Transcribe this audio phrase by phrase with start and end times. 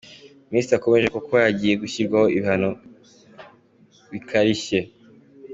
[0.49, 2.69] Minisitiri yakomoje ku kuba hagiye gushyirwaho ibihano
[4.11, 4.79] bikarishye.